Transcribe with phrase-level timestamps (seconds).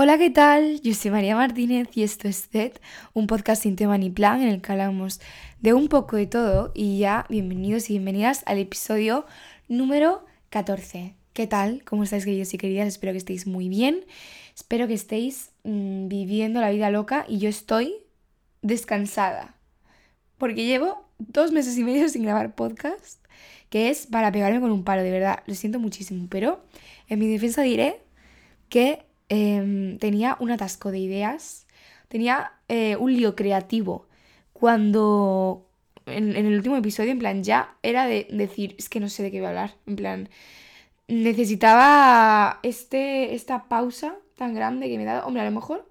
[0.00, 0.80] Hola, ¿qué tal?
[0.82, 2.74] Yo soy María Martínez y esto es ZED,
[3.14, 5.20] un podcast sin tema ni plan en el que hablamos
[5.58, 9.26] de un poco de todo y ya bienvenidos y bienvenidas al episodio
[9.66, 11.16] número 14.
[11.32, 11.82] ¿Qué tal?
[11.82, 12.86] ¿Cómo estáis queridos y queridas?
[12.86, 14.04] Espero que estéis muy bien,
[14.54, 17.92] espero que estéis mmm, viviendo la vida loca y yo estoy
[18.62, 19.56] descansada
[20.36, 23.20] porque llevo dos meses y medio sin grabar podcast,
[23.68, 26.64] que es para pegarme con un palo, de verdad, lo siento muchísimo, pero
[27.08, 28.00] en mi defensa diré
[28.68, 31.66] que Em, tenía un atasco de ideas,
[32.08, 34.06] tenía eh, un lío creativo.
[34.52, 35.68] Cuando
[36.06, 39.30] en, el último episodio, en plan, ya era de decir, es que no sé de
[39.30, 40.28] qué voy a hablar, en plan,
[41.08, 45.26] necesitaba este, esta pausa tan grande que me he dado.
[45.26, 45.86] Hombre, a lo mejor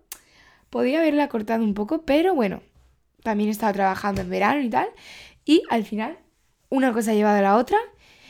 [0.70, 2.62] podría haberla cortado un poco, pero bueno,
[3.24, 4.88] también he estado trabajando en verano y tal.
[5.46, 6.18] Y al final,
[6.70, 7.78] una cosa ha llevado a la otra.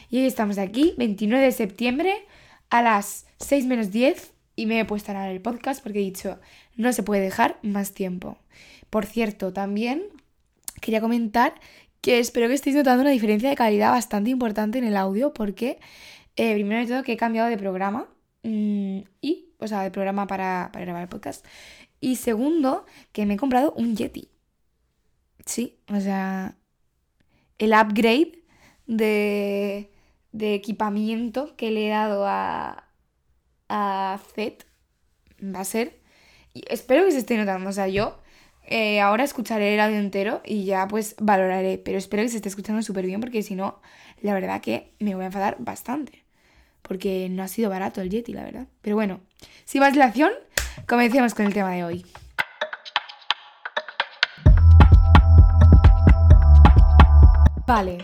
[0.10, 2.26] Y hoy estamos aquí, 29 de septiembre,
[2.70, 6.02] a las 6 menos 10 y me he puesto a grabar el podcast porque he
[6.02, 6.40] dicho,
[6.76, 8.40] no se puede dejar más tiempo.
[8.90, 10.04] Por cierto, también
[10.82, 11.54] quería comentar
[12.02, 15.80] que espero que estéis notando una diferencia de calidad bastante importante en el audio porque,
[16.36, 18.10] eh, primero de todo, que he cambiado de programa
[18.44, 21.46] mm, y, o sea, de programa para, para grabar el podcast.
[22.02, 24.30] Y segundo, que me he comprado un Yeti.
[25.46, 26.58] Sí, o sea,
[27.60, 28.44] el upgrade
[28.88, 29.92] de,
[30.32, 32.87] de equipamiento que le he dado a,
[33.70, 34.20] a
[35.44, 36.00] va a ser.
[36.54, 37.70] Y espero que se esté notando.
[37.70, 38.20] O sea, yo
[38.64, 41.78] eh, ahora escucharé el audio entero y ya pues valoraré.
[41.78, 43.80] Pero espero que se esté escuchando súper bien porque si no,
[44.22, 46.24] la verdad que me voy a enfadar bastante.
[46.82, 48.68] Porque no ha sido barato el Yeti, la verdad.
[48.82, 49.20] Pero bueno,
[49.66, 50.32] sin más dilación,
[50.88, 52.06] comencemos con el tema de hoy.
[57.68, 57.98] Vale,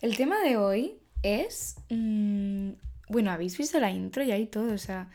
[0.00, 2.70] el tema de hoy es mm,
[3.08, 5.08] bueno, habéis visto la intro y ahí todo, o sea,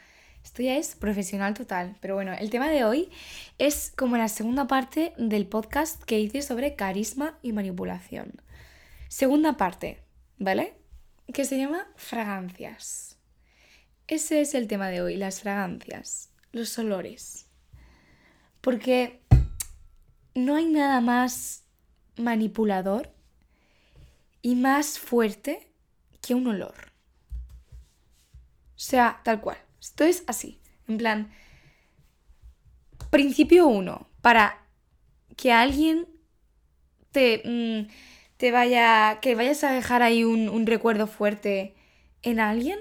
[0.43, 1.95] esto ya es profesional total.
[2.01, 3.09] Pero bueno, el tema de hoy
[3.57, 8.33] es como la segunda parte del podcast que hice sobre carisma y manipulación.
[9.07, 10.03] Segunda parte,
[10.37, 10.73] ¿vale?
[11.33, 13.17] Que se llama fragancias.
[14.07, 17.47] Ese es el tema de hoy, las fragancias, los olores.
[18.59, 19.21] Porque
[20.35, 21.63] no hay nada más
[22.17, 23.13] manipulador
[24.41, 25.71] y más fuerte
[26.21, 26.92] que un olor.
[28.83, 29.55] Sea, tal cual.
[29.79, 30.59] Esto es así.
[30.89, 31.31] En plan,
[33.09, 34.61] principio uno, para
[35.37, 36.05] que alguien
[37.13, 37.89] te, mm,
[38.35, 41.75] te vaya, que vayas a dejar ahí un, un recuerdo fuerte
[42.23, 42.77] en alguien,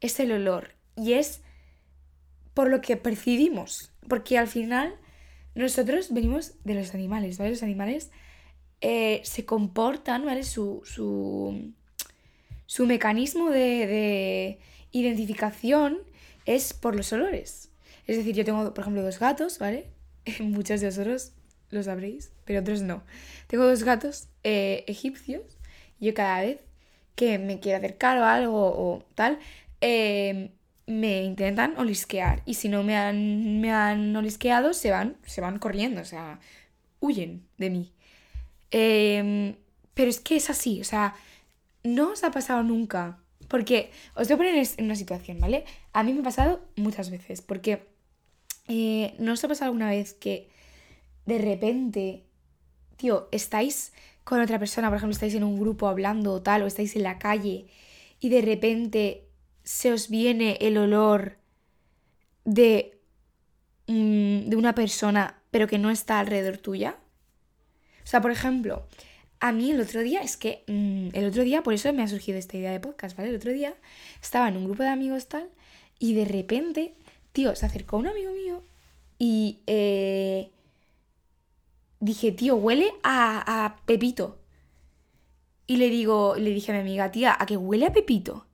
[0.00, 0.70] es el olor.
[0.96, 1.42] Y es
[2.54, 3.92] por lo que percibimos.
[4.08, 4.96] Porque al final
[5.54, 7.50] nosotros venimos de los animales, ¿vale?
[7.50, 8.10] Los animales
[8.80, 10.42] eh, se comportan, ¿vale?
[10.42, 11.74] Su, su,
[12.64, 14.58] su mecanismo de,
[14.92, 15.98] identificación
[16.46, 17.70] es por los olores.
[18.06, 19.86] Es decir, yo tengo, por ejemplo, dos gatos, ¿vale?
[20.40, 21.32] Muchos de vosotros
[21.70, 23.02] lo sabréis, pero otros no.
[23.46, 25.42] Tengo dos gatos eh, egipcios.
[26.00, 26.60] Y yo cada vez
[27.14, 29.38] que me quiero acercar o algo o tal,
[29.80, 30.50] em,
[30.86, 32.42] me intentan olisquear.
[32.46, 36.40] Y si no me han, me han olisqueado, se van, se van corriendo, o sea,
[37.00, 37.92] huyen de mí.
[38.70, 39.56] Em,
[39.94, 41.14] pero es que es así, o sea,
[41.82, 45.64] no os ha pasado nunca porque os voy a poner en una situación, ¿vale?
[45.92, 47.88] A mí me ha pasado muchas veces, porque
[48.68, 50.50] eh, ¿no os ha pasado alguna vez que
[51.26, 52.24] de repente,
[52.96, 53.92] tío, estáis
[54.24, 57.02] con otra persona, por ejemplo, estáis en un grupo hablando o tal, o estáis en
[57.02, 57.66] la calle,
[58.20, 59.28] y de repente
[59.64, 61.38] se os viene el olor
[62.44, 63.00] de,
[63.86, 66.96] mm, de una persona, pero que no está alrededor tuya?
[68.04, 68.86] O sea, por ejemplo,
[69.40, 72.08] a mí el otro día, es que mm, el otro día, por eso me ha
[72.08, 73.30] surgido esta idea de podcast, ¿vale?
[73.30, 73.74] El otro día
[74.20, 75.48] estaba en un grupo de amigos tal
[75.98, 76.94] y de repente,
[77.32, 78.62] tío, se acercó un amigo mío
[79.18, 80.50] y eh,
[82.00, 84.38] dije, tío, huele a, a Pepito.
[85.66, 88.46] Y le digo, le dije a mi amiga, tía, ¿a qué huele a Pepito?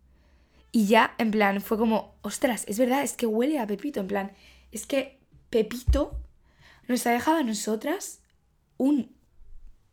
[0.73, 4.01] Y ya, en plan, fue como, ostras, es verdad, es que huele a Pepito.
[4.01, 4.33] En plan,
[4.73, 6.19] es que Pepito
[6.89, 8.21] nos ha dejado a nosotras
[8.77, 9.15] un,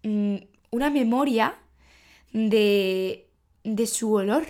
[0.02, 0.38] mm,
[0.72, 1.56] una memoria
[2.34, 3.30] de,
[3.64, 4.46] de su olor.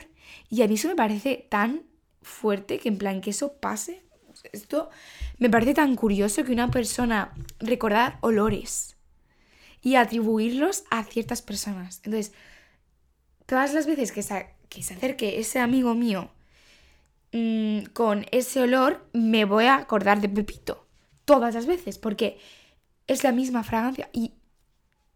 [0.49, 1.83] Y a mí eso me parece tan
[2.21, 4.03] fuerte que en plan que eso pase.
[4.53, 4.89] Esto
[5.37, 8.95] me parece tan curioso que una persona recordar olores
[9.81, 12.01] y atribuirlos a ciertas personas.
[12.03, 12.33] Entonces,
[13.45, 16.31] todas las veces que se, que se acerque ese amigo mío
[17.33, 20.87] mm, con ese olor, me voy a acordar de Pepito.
[21.25, 22.39] Todas las veces, porque
[23.07, 24.09] es la misma fragancia.
[24.13, 24.33] Y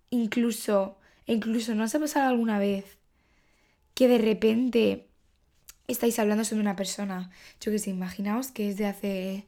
[0.09, 2.97] incluso, incluso, ¿no os ha pasado alguna vez
[3.93, 5.07] que de repente
[5.87, 7.31] estáis hablando sobre una persona?
[7.61, 9.45] Yo que sé, imaginaos que es de hace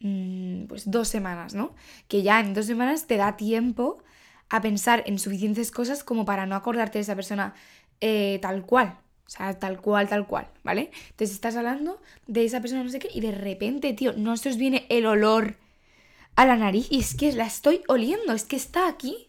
[0.00, 1.74] mm, pues dos semanas, ¿no?
[2.08, 4.02] Que ya en dos semanas te da tiempo
[4.50, 7.54] a pensar en suficientes cosas como para no acordarte de esa persona
[8.00, 8.98] eh, tal cual.
[9.26, 10.90] O sea, tal cual, tal cual, ¿vale?
[11.10, 14.48] Entonces estás hablando de esa persona no sé qué y de repente, tío, no se
[14.48, 15.56] os viene el olor
[16.34, 19.27] a la nariz y es que la estoy oliendo, es que está aquí,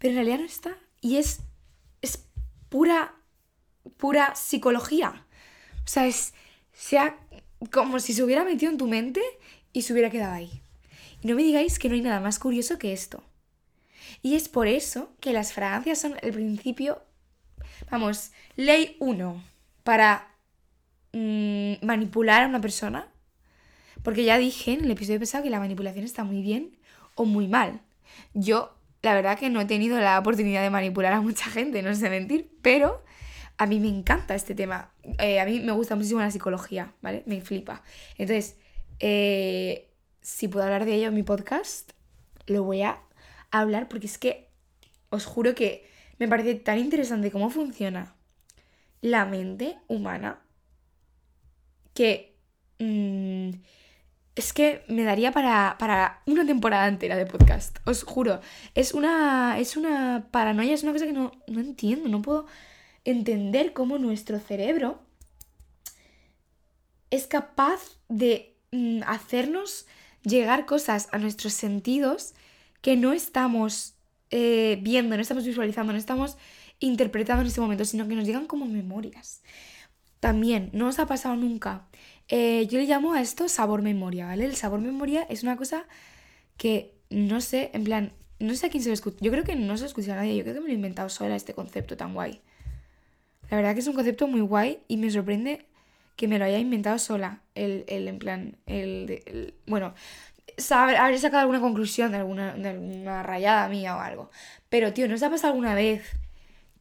[0.00, 0.76] pero en realidad no está.
[1.00, 1.42] Y es,
[2.02, 2.26] es
[2.68, 3.14] pura,
[3.96, 5.24] pura psicología.
[5.84, 6.34] O sea, es
[6.72, 7.16] sea
[7.70, 9.22] como si se hubiera metido en tu mente
[9.72, 10.62] y se hubiera quedado ahí.
[11.22, 13.22] Y no me digáis que no hay nada más curioso que esto.
[14.20, 17.02] Y es por eso que las fragancias son el principio
[17.90, 19.42] Vamos, ley 1
[19.84, 20.28] para
[21.12, 23.08] mm, manipular a una persona.
[24.02, 26.76] Porque ya dije en el episodio pasado que la manipulación está muy bien
[27.14, 27.80] o muy mal.
[28.32, 31.94] Yo, la verdad que no he tenido la oportunidad de manipular a mucha gente, no
[31.94, 33.02] sé mentir, pero
[33.56, 34.92] a mí me encanta este tema.
[35.18, 37.22] Eh, a mí me gusta muchísimo la psicología, ¿vale?
[37.26, 37.82] Me flipa.
[38.16, 38.56] Entonces,
[39.00, 41.92] eh, si puedo hablar de ello en mi podcast,
[42.46, 43.00] lo voy a
[43.50, 44.48] hablar porque es que
[45.08, 45.88] os juro que
[46.18, 48.14] me parece tan interesante cómo funciona
[49.00, 50.40] la mente humana
[51.94, 52.36] que
[52.78, 53.50] mm,
[54.40, 58.40] es que me daría para, una temporada entera de podcast, os juro.
[58.74, 62.46] Es una, es una paranoia, es una cosa que no, entiendo, no puedo
[63.04, 64.98] entender cómo nuestro cerebro
[67.10, 69.86] es capaz de mm, hacernos
[70.22, 72.32] llegar cosas a nuestros sentidos
[72.80, 73.94] que no estamos
[74.30, 76.38] eh, viendo, no estamos visualizando, no estamos
[76.78, 79.42] interpretando en ese momento, sino que nos llegan como memorias.
[80.18, 81.88] También, no os ha pasado nunca.
[82.30, 84.44] Eh, yo le llamo a esto sabor memoria, ¿vale?
[84.44, 85.84] El sabor memoria es una cosa
[86.56, 89.18] que no sé, en plan, no sé a quién se lo escucha.
[89.20, 90.76] Yo creo que no se lo escucha a nadie, yo creo que me lo he
[90.76, 92.40] inventado sola este concepto tan guay.
[93.50, 95.66] La verdad que es un concepto muy guay y me sorprende
[96.14, 97.40] que me lo haya inventado sola.
[97.56, 99.94] El, el en plan, el, bueno,
[100.70, 104.30] habré sacado alguna conclusión de alguna, de alguna rayada mía o algo.
[104.68, 106.04] Pero, tío, ¿no os ha pasado alguna vez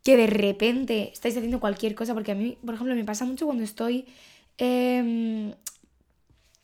[0.04, 2.14] que de repente estáis haciendo cualquier cosa?
[2.14, 4.06] Porque a mí, por ejemplo, me pasa mucho cuando estoy
[4.60, 5.54] em,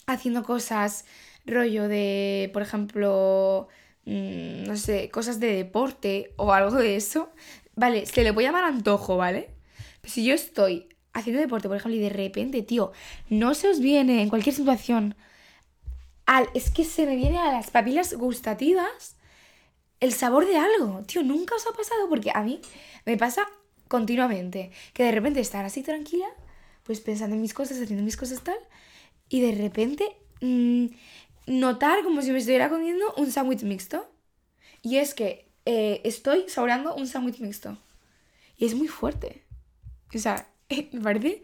[0.08, 1.06] haciendo cosas,
[1.46, 3.68] rollo de, por ejemplo,
[4.06, 7.32] mm, no sé, cosas de deporte o algo de eso.
[7.76, 9.50] Vale, se le puede llamar antojo, ¿vale?
[10.04, 12.92] Si yo estoy haciendo deporte, por ejemplo, y de repente, tío,
[13.30, 15.16] no se os viene en cualquier situación
[16.54, 19.16] es que se me viene a las papilas gustativas
[20.00, 21.04] el sabor de algo.
[21.04, 22.60] Tío, nunca os ha pasado porque a mí
[23.06, 23.48] me pasa
[23.88, 24.72] continuamente.
[24.94, 26.28] Que de repente estar así tranquila,
[26.86, 28.58] pues pensando en mis cosas, haciendo mis cosas tal,
[29.28, 30.86] y de repente mm,
[31.48, 34.10] notar como si me estuviera comiendo un sándwich mixto.
[34.82, 37.78] Y es que eh, estoy saboreando un sándwich mixto.
[38.58, 39.44] Y es muy fuerte.
[40.14, 40.48] O sea,
[40.92, 41.44] me parece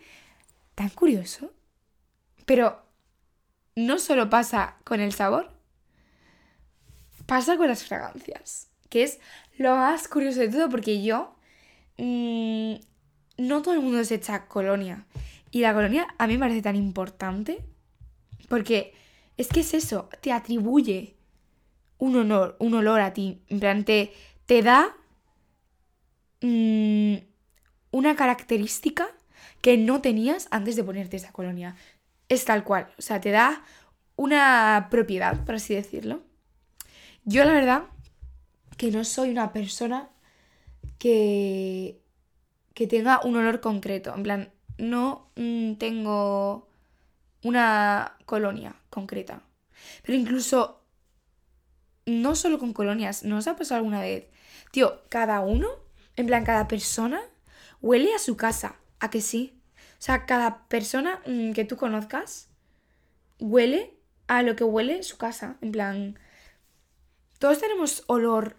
[0.76, 1.52] tan curioso.
[2.46, 2.82] Pero
[3.76, 5.52] no solo pasa con el sabor,
[7.26, 9.20] pasa con las fragancias, que es
[9.58, 11.36] lo más curioso de todo porque yo,
[11.98, 12.76] mm,
[13.38, 15.06] no todo el mundo se echa colonia.
[15.52, 17.64] Y la colonia a mí me parece tan importante
[18.48, 18.94] porque
[19.38, 21.16] es que es eso, te atribuye
[21.98, 23.42] un honor, un olor a ti.
[23.48, 24.12] En plan, te,
[24.48, 24.96] da
[26.42, 27.16] mm,
[27.92, 29.08] una característica
[29.62, 31.76] que no tenías antes de ponerte esa colonia
[32.28, 32.92] es tal cual.
[32.98, 33.64] O sea, te da
[34.16, 36.22] una propiedad, por así decirlo.
[37.24, 37.84] Yo la verdad
[38.78, 40.10] que no soy una persona
[40.98, 42.02] que,
[42.74, 44.14] que tenga un olor concreto.
[44.16, 46.68] En plan, no mm, tengo
[47.44, 49.44] una colonia concreta.
[50.04, 50.84] Pero incluso,
[52.06, 54.26] no solo con colonias, ¿no os ha pasado alguna vez?
[54.72, 55.70] Tío, cada uno,
[56.16, 57.22] en plan, cada persona
[57.82, 58.76] huele a su casa.
[59.00, 59.62] ¿A que sí?
[60.00, 62.50] O sea, cada persona mm, que tú conozcas
[63.40, 63.98] huele
[64.28, 65.58] a lo que huele su casa.
[65.62, 66.20] En plan,
[67.40, 68.56] todos tenemos olor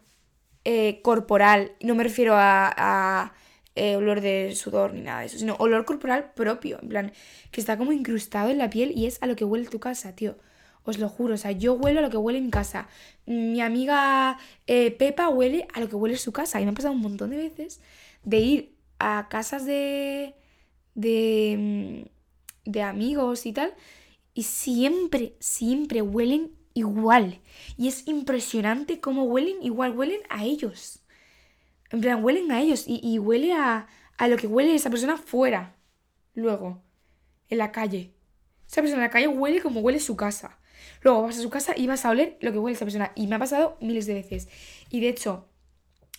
[0.64, 1.73] eh, corporal.
[1.81, 3.33] No me refiero a,
[3.75, 6.79] eh, olor de sudor ni nada de eso, sino olor corporal propio.
[6.83, 7.12] En plan,
[7.50, 10.14] que está como incrustado en la piel y es a lo que huele tu casa,
[10.14, 10.37] tío.
[10.85, 12.88] Os lo juro, o sea, yo huelo a lo que huele mi casa.
[13.26, 16.61] Mi amiga eh, Pepa huele a lo que huele su casa.
[16.61, 17.81] Y me ha pasado un montón de veces
[18.25, 20.35] de ir a casas de,
[20.95, 22.05] de,
[22.67, 23.75] mm, de amigos y tal,
[24.35, 27.41] y siempre, siempre huelen igual.
[27.76, 31.01] Y es impresionante cómo huelen igual, huelen a ellos.
[31.93, 35.17] En plan, huelen a ellos y, y huele a, a, lo que huele esa persona
[35.17, 35.77] fuera.
[36.35, 36.83] Luego,
[37.49, 38.15] en la calle.
[38.67, 40.59] Esa persona en la calle huele como huele su casa.
[41.03, 43.13] Luego vas a su casa y vas a oler lo que huele esa persona.
[43.15, 44.49] Y me ha pasado miles de veces.
[44.89, 45.49] Y de hecho,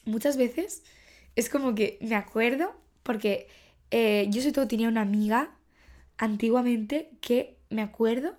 [0.05, 0.83] muchas veces
[1.35, 3.47] es como que me acuerdo porque
[3.91, 5.55] eh, yo sobre todo tenía una amiga
[6.17, 8.37] antiguamente que me acuerdo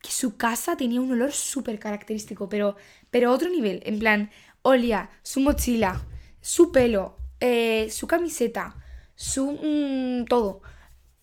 [0.00, 2.76] que su casa tenía un olor súper característico, pero,
[3.10, 3.82] pero otro nivel.
[3.86, 4.30] En plan,
[4.62, 6.06] olía su mochila,
[6.44, 8.76] su pelo, eh, su camiseta,
[9.14, 9.52] su...
[9.52, 10.60] Mm, todo.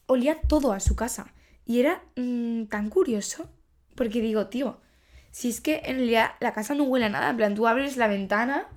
[0.08, 1.32] Olía todo a su casa.
[1.63, 3.48] Y era mm, tan curioso,
[3.96, 4.82] porque digo, tío,
[5.30, 7.98] si es que en realidad la casa no huele a nada, en plan, tú abres
[7.98, 8.68] la ventana,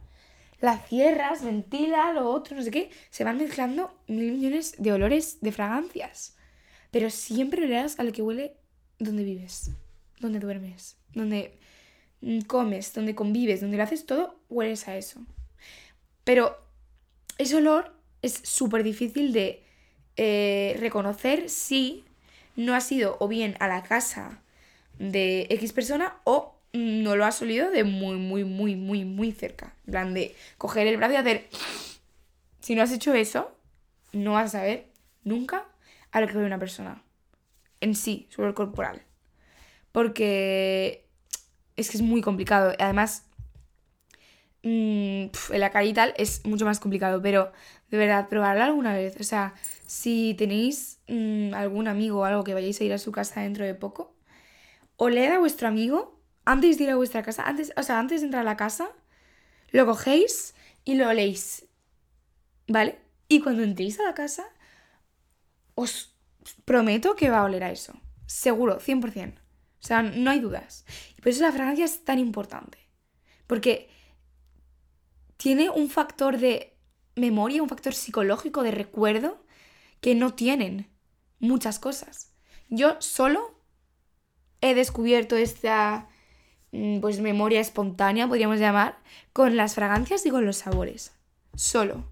[0.60, 5.38] la cierras, ventila, lo otro, no sé qué, se van mezclando mil millones de olores,
[5.40, 6.36] de fragancias.
[6.90, 8.54] Pero siempre olerás a lo que huele
[8.98, 9.70] donde vives,
[10.20, 11.58] donde duermes, donde
[12.20, 15.24] mm, comes, donde convives, donde lo haces todo, hueles a eso.
[16.24, 16.58] Pero
[17.38, 19.62] ese olor es súper difícil de
[20.16, 22.04] eh, reconocer si
[22.56, 24.40] no ha sido o bien a la casa
[24.98, 29.74] de X persona o no lo has olido de muy, muy, muy, muy, muy cerca.
[29.86, 31.48] En plan de coger el brazo y hacer...
[32.60, 33.54] Si no has hecho eso,
[34.12, 34.88] no vas a saber
[35.22, 35.66] nunca
[36.12, 37.02] a lo que ve una persona.
[37.80, 39.02] En sí, sobre el corporal.
[39.92, 41.06] Porque
[41.76, 42.72] es que es muy complicado.
[42.78, 43.26] Además,
[44.64, 47.22] mmm, en la calle y tal es mucho más complicado.
[47.22, 47.52] Pero
[47.90, 49.16] de verdad, probarlo alguna vez.
[49.20, 49.54] O sea,
[49.86, 53.64] si tenéis mm, algún amigo o algo que vayáis a ir a su casa dentro
[53.64, 54.16] de poco,
[54.96, 58.26] oled a vuestro amigo antes de ir a vuestra casa, antes, o sea, antes de
[58.26, 58.90] entrar a la casa,
[59.70, 60.54] lo cogéis
[60.84, 61.66] y lo oléis.
[62.66, 62.98] ¿Vale?
[63.28, 64.44] Y cuando entréis a la casa,
[65.74, 66.14] os
[66.64, 67.94] prometo que va a oler a eso.
[68.26, 69.34] Seguro, 100%.
[69.38, 70.84] O sea, no hay dudas.
[71.16, 72.78] Y por eso la fragancia es tan importante.
[73.46, 73.90] Porque
[75.44, 76.72] tiene un factor de
[77.16, 79.44] memoria, un factor psicológico de recuerdo
[80.00, 80.88] que no tienen
[81.38, 82.32] muchas cosas.
[82.70, 83.54] Yo solo
[84.62, 86.08] he descubierto esta
[86.72, 88.96] mm, pues memoria espontánea, podríamos llamar,
[89.34, 91.12] con las fragancias y con los sabores.
[91.54, 92.06] Solo.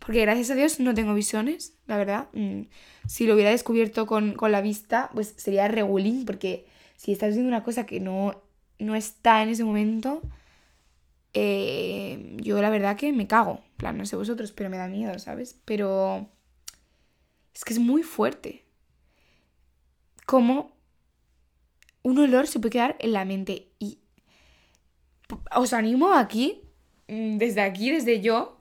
[0.00, 2.28] Porque gracias a Dios no tengo visiones, la verdad.
[2.32, 2.62] Mm,
[3.06, 7.62] si lo hubiera descubierto con, la vista, pues sería regulín, porque si estás viendo una
[7.62, 8.42] cosa que no,
[8.80, 10.20] no está en ese momento,
[11.38, 13.60] eh, yo la verdad que me cago.
[13.76, 15.60] Plan, no sé vosotros, pero me da miedo, ¿sabes?
[15.66, 16.30] Pero
[17.54, 18.64] es que es muy fuerte.
[20.24, 20.74] Como
[22.02, 23.68] un olor se puede quedar en la mente.
[23.78, 23.98] Y
[25.54, 26.62] os animo aquí,
[27.08, 28.58] mm, desde aquí, desde yo,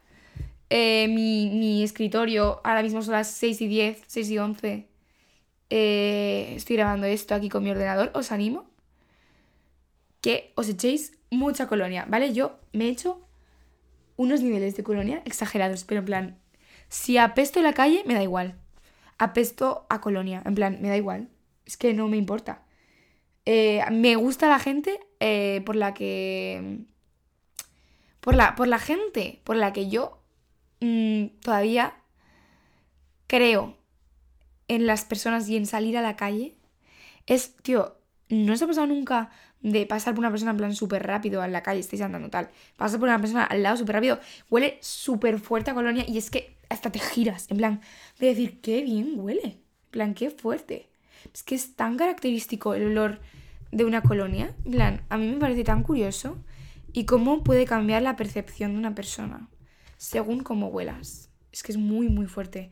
[0.70, 4.90] eh, mi, escritorio, ahora mismo son las 6 y 10, 6 y 11.
[5.70, 8.12] Eh, estoy grabando esto aquí con mi ordenador.
[8.16, 8.70] Os animo
[10.26, 12.34] que os echéis mucha colonia, ¿vale?
[12.34, 13.22] Yo me he hecho
[14.18, 16.40] unos niveles de colonia exagerados, pero en plan,
[16.90, 18.56] si apesto en la calle, me da igual.
[19.18, 21.30] Apesto a colonia, en plan, me da igual.
[21.66, 22.64] Es que no me importa.
[23.46, 25.00] Eh, me gusta la gente
[25.66, 26.80] por la que...
[28.20, 30.26] Por la, por la gente por la que yo
[30.86, 31.96] Mm, todavía
[33.28, 33.78] creo
[34.68, 36.56] en las personas y en salir a la calle
[37.28, 37.98] es, tío,
[38.30, 39.30] no se ha pasado nunca
[39.62, 42.50] de pasar por una persona en plan súper rápido en la calle, estáis andando tal,
[42.78, 46.30] pasar por una persona al lado súper rápido, huele súper fuerte a colonia y es
[46.30, 47.82] que hasta te giras, en plan,
[48.20, 50.90] de decir, qué bien huele, en plan, qué fuerte.
[51.34, 53.20] Es que es tan característico el olor
[53.72, 56.38] de una colonia, en plan, a mí me parece tan curioso
[56.94, 59.50] y cómo puede cambiar la percepción de una persona
[59.98, 61.30] según cómo huelas.
[61.52, 62.72] Es que es muy, muy fuerte.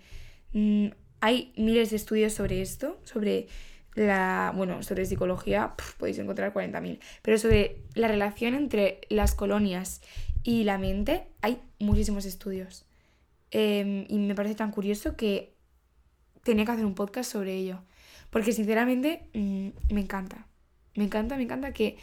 [0.53, 0.87] Mm,
[1.19, 3.47] hay miles de estudios sobre esto, sobre
[3.95, 10.01] la, bueno, sobre psicología, podéis encontrar 40.000, pero sobre la relación entre las colonias
[10.43, 12.85] y la mente hay muchísimos estudios.
[13.51, 15.53] Em, y me parece tan curioso que
[16.43, 17.79] tenía que hacer un podcast sobre ello.
[18.29, 20.47] Porque sinceramente mm, me encanta.
[20.95, 21.97] Me encanta, me encanta que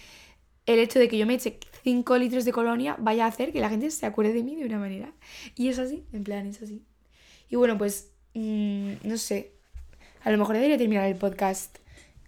[0.66, 3.61] el hecho de que yo me eche 5 litros de colonia vaya a hacer que
[3.61, 5.12] la gente se acuerde de mí de una manera.
[5.56, 6.85] Y es así, en plan, es así.
[7.49, 9.54] Y bueno, pues, mm, no sé.
[10.23, 11.79] A lo mejor debería terminar el podcast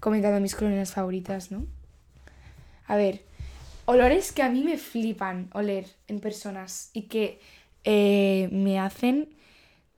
[0.00, 1.66] comentando mis colonias favoritas, ¿no?
[2.86, 3.22] A ver,
[3.84, 7.40] olores que a mí me flipan oler en personas y que
[7.84, 9.28] eh, me hacen.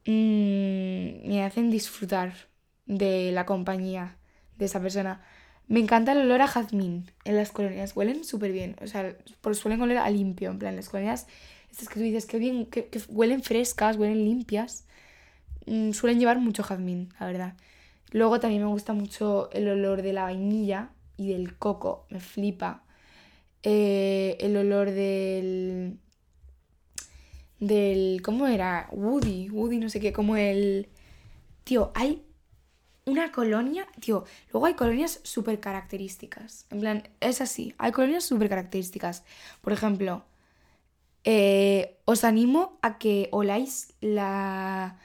[0.07, 2.35] Mm, me hacen disfrutar
[2.87, 4.17] de la compañía
[4.59, 5.23] de esa persona.
[5.69, 7.97] Me encanta el olor a jazmín en las colonias.
[7.97, 8.77] Huelen súper bien.
[8.83, 9.17] O sea,
[9.53, 10.51] suelen oler a limpio.
[10.51, 11.27] En plan, las colonias,
[11.71, 14.85] estas que tú dices que bien, que, huelen frescas, huelen limpias.
[15.67, 17.55] Mm, suelen llevar mucho jazmín, la verdad.
[18.15, 22.07] Luego también me gusta mucho el olor de la vainilla y del coco.
[22.11, 22.85] Me flipa.
[23.65, 25.99] Eh, el olor del.
[27.59, 28.23] Del.
[28.23, 28.89] ¿Cómo era?
[28.93, 29.51] Woody.
[29.51, 30.13] Woody, no sé qué.
[30.13, 30.89] Como el.
[31.65, 32.23] Tío, hay
[33.05, 36.67] una colonia, tío, luego hay colonias súper características.
[36.71, 39.25] En plan, es así, hay colonias súper características.
[39.61, 40.25] Por ejemplo,
[41.25, 44.99] eh, os animo a que oláis la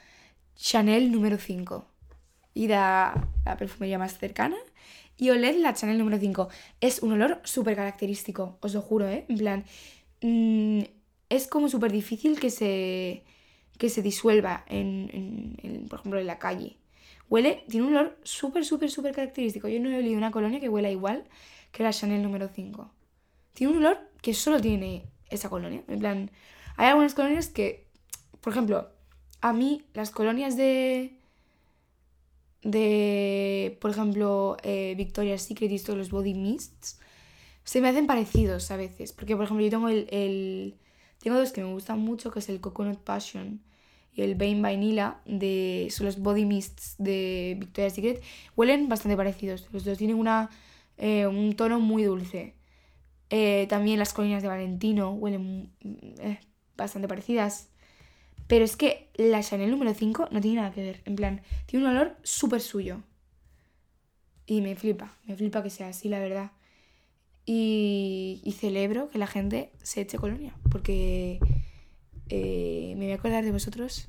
[0.55, 1.89] Chanel número 5.
[2.53, 4.57] Id a la perfumería más cercana
[5.17, 6.49] y oled la Chanel número 5.
[6.79, 9.25] Es un olor súper característico, os lo juro, ¿eh?
[9.27, 9.65] En plan,
[10.21, 10.81] mm,
[11.29, 13.23] es como súper difícil que se,
[13.77, 16.77] que se disuelva, en, en, por ejemplo, en la calle.
[17.29, 19.67] Huele, tiene un olor súper, súper, súper característico.
[19.67, 21.25] Yo no he olido una colonia que huela igual
[21.71, 22.91] que la Chanel número 5.
[23.53, 25.83] Tiene un olor que solo tiene esa colonia.
[25.87, 26.31] En plan,
[26.77, 27.87] hay algunas colonias que,
[28.41, 28.89] por ejemplo,
[29.41, 31.18] a mí las colonias de
[32.63, 36.99] de, por ejemplo, eh, Victoria's Secret y todos los body mists,
[37.63, 39.13] se me hacen parecidos a veces.
[39.13, 40.75] Porque, por ejemplo, yo tengo el,
[41.19, 43.61] Tengo dos que me gustan mucho, que es el Coconut Passion
[44.13, 48.23] y el Bane Vanilla, de, son los body mists de Victoria's Secret.
[48.55, 49.67] Huelen bastante parecidos.
[49.71, 50.49] Los dos tienen una,
[50.97, 52.55] eh, un tono muy dulce.
[53.29, 55.71] Eh, también las colinas de Valentino huelen
[56.75, 57.69] bastante parecidas.
[58.47, 61.01] Pero es que la Chanel número 5 no tiene nada que ver.
[61.05, 63.01] En plan, tiene un olor súper suyo.
[64.45, 66.51] Y me flipa, me flipa que sea así, la verdad.
[67.45, 70.55] Y, celebro que la gente se eche colonia.
[70.71, 71.39] Porque
[72.29, 74.07] eh, me voy a acordar de vosotros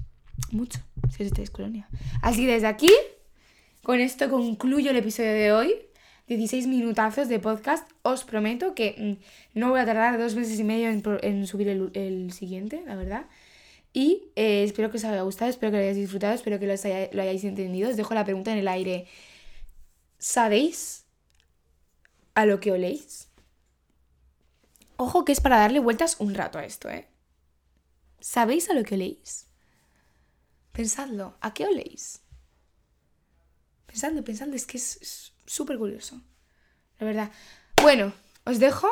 [0.50, 1.88] mucho si os echáis colonia.
[2.22, 2.90] Así que desde aquí,
[3.82, 5.74] con esto concluyo el episodio de hoy.
[6.28, 7.90] 16 minutazos de podcast.
[8.02, 9.18] Os prometo que
[9.54, 12.94] mm, no voy a tardar dos meses y medio en, subir el, el siguiente, la
[12.94, 13.26] verdad.
[13.92, 17.22] Y eh, espero que os haya gustado, espero que lo hayáis disfrutado, espero que lo,
[17.22, 17.90] hayáis entendido.
[17.90, 19.08] Os dejo la pregunta en el aire.
[20.18, 21.04] ¿Sabéis
[22.34, 23.28] a lo que oléis?
[24.96, 27.08] Ojo que es para darle vueltas un rato a esto, ¿eh?
[28.20, 29.46] ¿Sabéis a lo que oléis?
[30.72, 32.20] Pensadlo, ¿a qué oléis?
[33.86, 36.20] Pensadlo, pensadlo, es que es súper curioso.
[36.98, 37.32] La verdad.
[37.82, 38.12] Bueno,
[38.44, 38.88] os dejo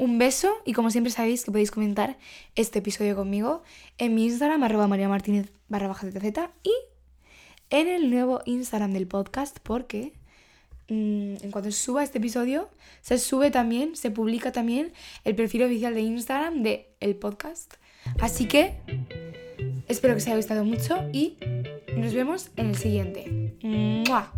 [0.00, 2.16] un beso y como siempre sabéis que podéis comentar
[2.56, 3.62] este episodio conmigo
[3.98, 6.06] en mi Instagram arroba María Martínez barra baja
[6.62, 6.72] y
[7.68, 10.14] en el nuevo Instagram del podcast porque
[10.88, 12.70] mm, en cuanto suba este episodio
[13.02, 17.74] se sube también, se publica también el perfil oficial de Instagram del el podcast.
[18.20, 18.72] Así que
[19.86, 21.36] espero que os haya gustado mucho y
[21.94, 23.54] nos vemos en el siguiente.
[23.62, 24.32] ¡Mua!